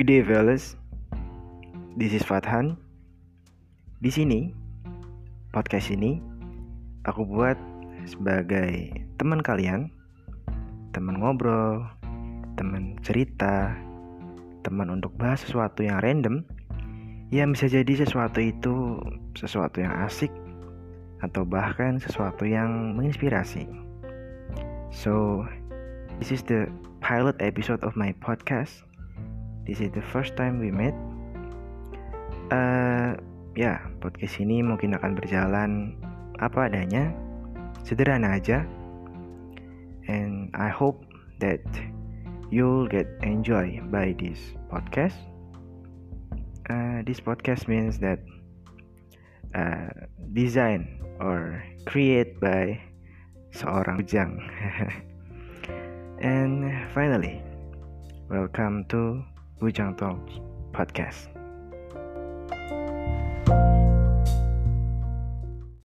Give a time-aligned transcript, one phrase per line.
[0.00, 0.80] Good day, fellas.
[1.92, 2.80] This is Fathan.
[4.00, 4.48] Di sini,
[5.52, 6.16] podcast ini
[7.04, 7.60] aku buat
[8.08, 9.92] sebagai teman kalian,
[10.96, 11.84] teman ngobrol,
[12.56, 13.76] teman cerita,
[14.64, 16.48] teman untuk bahas sesuatu yang random
[17.28, 19.04] yang bisa jadi sesuatu itu
[19.36, 20.32] sesuatu yang asik
[21.20, 23.68] atau bahkan sesuatu yang menginspirasi.
[24.88, 25.44] So,
[26.16, 26.72] this is the
[27.04, 28.88] pilot episode of my podcast.
[29.70, 30.98] This is the first time we met.
[32.50, 33.14] Uh,
[33.54, 35.94] ya, podcast ini mungkin akan berjalan
[36.42, 37.14] apa adanya,
[37.86, 38.66] sederhana aja.
[40.10, 41.06] And I hope
[41.38, 41.62] that
[42.50, 44.42] you'll get enjoy by this
[44.74, 45.14] podcast.
[46.66, 48.18] Uh, this podcast means that
[49.54, 49.94] uh,
[50.34, 52.74] design or create by
[53.54, 54.34] seorang bujang.
[56.26, 57.38] And finally,
[58.26, 59.29] welcome to
[59.60, 60.40] Bujang Talks
[60.72, 61.39] podcast.